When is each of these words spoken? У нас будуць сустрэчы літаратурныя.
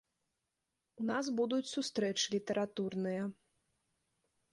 У 1.01 1.03
нас 1.09 1.25
будуць 1.39 1.69
сустрэчы 1.73 2.25
літаратурныя. 2.37 3.21